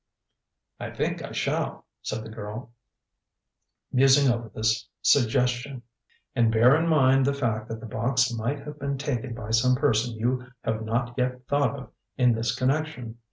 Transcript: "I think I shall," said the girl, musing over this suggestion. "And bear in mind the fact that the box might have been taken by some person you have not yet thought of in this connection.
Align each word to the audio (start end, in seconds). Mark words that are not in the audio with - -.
"I 0.79 0.89
think 0.89 1.23
I 1.23 1.31
shall," 1.31 1.85
said 2.01 2.23
the 2.23 2.31
girl, 2.31 2.71
musing 3.91 4.31
over 4.33 4.49
this 4.49 4.87
suggestion. 5.03 5.83
"And 6.35 6.51
bear 6.51 6.75
in 6.75 6.87
mind 6.89 7.23
the 7.23 7.35
fact 7.35 7.67
that 7.67 7.79
the 7.79 7.85
box 7.85 8.33
might 8.33 8.61
have 8.61 8.79
been 8.79 8.97
taken 8.97 9.35
by 9.35 9.51
some 9.51 9.75
person 9.75 10.15
you 10.15 10.47
have 10.63 10.83
not 10.83 11.13
yet 11.19 11.45
thought 11.45 11.77
of 11.77 11.91
in 12.17 12.33
this 12.33 12.55
connection. 12.55 13.19